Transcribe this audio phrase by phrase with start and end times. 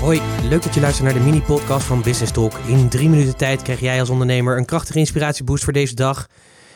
[0.00, 2.52] Hoi, leuk dat je luistert naar de mini-podcast van Business Talk.
[2.66, 6.28] In drie minuten tijd krijg jij als ondernemer een krachtige inspiratieboost voor deze dag.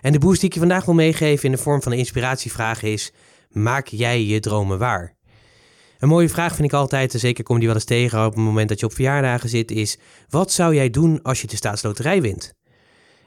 [0.00, 2.82] En de boost die ik je vandaag wil meegeven in de vorm van een inspiratievraag
[2.82, 3.12] is:
[3.50, 5.14] maak jij je dromen waar?
[5.98, 8.34] Een mooie vraag vind ik altijd, en zeker kom je die wel eens tegen op
[8.34, 9.98] het moment dat je op verjaardagen zit, is:
[10.28, 12.54] wat zou jij doen als je de staatsloterij wint?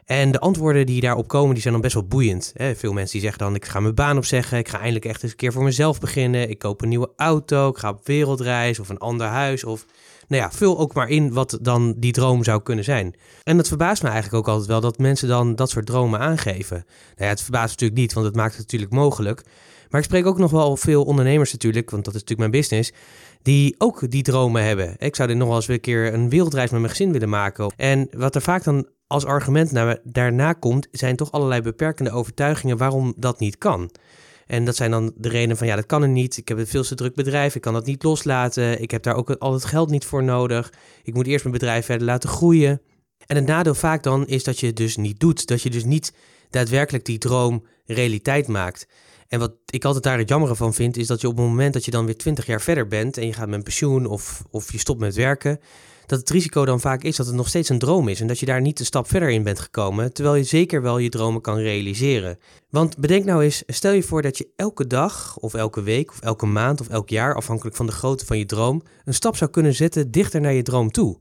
[0.09, 2.53] En de antwoorden die daarop komen, die zijn dan best wel boeiend.
[2.75, 5.31] Veel mensen die zeggen dan, ik ga mijn baan opzeggen, ik ga eindelijk echt eens
[5.31, 8.89] een keer voor mezelf beginnen, ik koop een nieuwe auto, ik ga op wereldreis of
[8.89, 9.85] een ander huis of...
[10.27, 13.15] Nou ja, vul ook maar in wat dan die droom zou kunnen zijn.
[13.43, 16.75] En dat verbaast me eigenlijk ook altijd wel dat mensen dan dat soort dromen aangeven.
[16.85, 19.43] Nou ja, het verbaast natuurlijk niet, want het maakt het natuurlijk mogelijk.
[19.89, 22.91] Maar ik spreek ook nog wel veel ondernemers natuurlijk, want dat is natuurlijk mijn business,
[23.41, 24.95] die ook die dromen hebben.
[24.97, 27.73] Ik zou dit nog wel eens een keer een wereldreis met mijn gezin willen maken.
[27.75, 32.77] En wat er vaak dan als argument naar, daarna komt, zijn toch allerlei beperkende overtuigingen
[32.77, 33.91] waarom dat niet kan.
[34.47, 36.37] En dat zijn dan de redenen van ja, dat kan er niet.
[36.37, 37.55] Ik heb een veel te druk bedrijf.
[37.55, 38.81] Ik kan dat niet loslaten.
[38.81, 40.73] Ik heb daar ook al het geld niet voor nodig.
[41.03, 42.81] Ik moet eerst mijn bedrijf verder laten groeien.
[43.25, 45.47] En het nadeel vaak dan is dat je het dus niet doet.
[45.47, 46.13] Dat je dus niet
[46.49, 48.87] daadwerkelijk die droom realiteit maakt.
[49.27, 51.73] En wat ik altijd daar het jammere van vind, is dat je op het moment
[51.73, 54.71] dat je dan weer 20 jaar verder bent en je gaat met pensioen of, of
[54.71, 55.59] je stopt met werken,
[56.09, 58.39] dat het risico dan vaak is dat het nog steeds een droom is en dat
[58.39, 61.41] je daar niet een stap verder in bent gekomen, terwijl je zeker wel je dromen
[61.41, 62.37] kan realiseren.
[62.69, 66.21] Want bedenk nou eens, stel je voor dat je elke dag of elke week of
[66.21, 69.51] elke maand of elk jaar, afhankelijk van de grootte van je droom, een stap zou
[69.51, 71.19] kunnen zetten dichter naar je droom toe.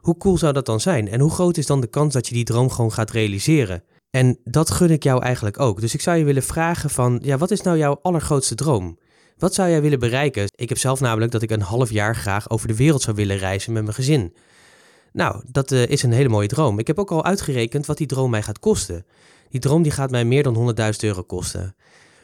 [0.00, 1.08] Hoe cool zou dat dan zijn?
[1.08, 3.82] En hoe groot is dan de kans dat je die droom gewoon gaat realiseren?
[4.10, 5.80] En dat gun ik jou eigenlijk ook.
[5.80, 8.98] Dus ik zou je willen vragen van, ja, wat is nou jouw allergrootste droom?
[9.38, 10.46] Wat zou jij willen bereiken?
[10.54, 13.36] Ik heb zelf namelijk dat ik een half jaar graag over de wereld zou willen
[13.38, 14.34] reizen met mijn gezin.
[15.12, 16.78] Nou, dat uh, is een hele mooie droom.
[16.78, 19.06] Ik heb ook al uitgerekend wat die droom mij gaat kosten.
[19.48, 21.74] Die droom die gaat mij meer dan 100.000 euro kosten.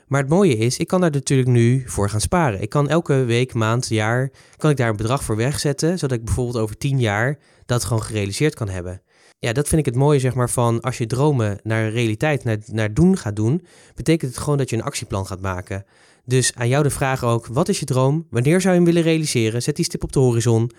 [0.07, 2.63] Maar het mooie is, ik kan daar natuurlijk nu voor gaan sparen.
[2.63, 6.25] Ik kan elke week, maand, jaar, kan ik daar een bedrag voor wegzetten, zodat ik
[6.25, 9.03] bijvoorbeeld over 10 jaar dat gewoon gerealiseerd kan hebben.
[9.45, 12.59] Ja, dat vind ik het mooie, zeg maar, van als je dromen naar realiteit, naar,
[12.67, 15.85] naar doen gaat doen, betekent het gewoon dat je een actieplan gaat maken.
[16.25, 18.27] Dus aan jou de vraag ook, wat is je droom?
[18.31, 19.63] Wanneer zou je hem willen realiseren?
[19.63, 20.71] Zet die stip op de horizon.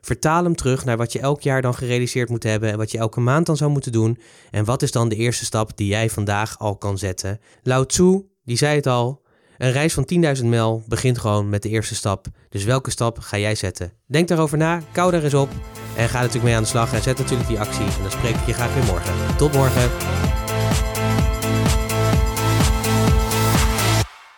[0.00, 2.98] Vertaal hem terug naar wat je elk jaar dan gerealiseerd moet hebben en wat je
[2.98, 4.18] elke maand dan zou moeten doen.
[4.50, 7.40] En wat is dan de eerste stap die jij vandaag al kan zetten?
[7.62, 9.22] Lao Tzu, die zei het al,
[9.58, 10.08] een reis van
[10.38, 12.26] 10.000 mijl begint gewoon met de eerste stap.
[12.48, 13.92] Dus welke stap ga jij zetten?
[14.06, 15.48] Denk daarover na, kou daar eens op
[15.94, 17.84] en ga natuurlijk mee aan de slag en zet natuurlijk die actie.
[17.84, 19.14] En dan spreek ik je graag weer morgen.
[19.36, 19.90] Tot morgen.